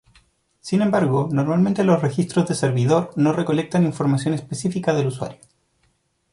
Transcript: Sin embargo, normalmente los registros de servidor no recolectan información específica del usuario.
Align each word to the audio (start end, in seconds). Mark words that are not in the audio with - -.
Sin 0.61 0.81
embargo, 0.81 1.29
normalmente 1.31 1.83
los 1.83 2.01
registros 2.01 2.47
de 2.49 2.55
servidor 2.55 3.11
no 3.17 3.33
recolectan 3.33 3.85
información 3.85 4.33
específica 4.33 4.93
del 4.95 5.05
usuario. 5.05 5.37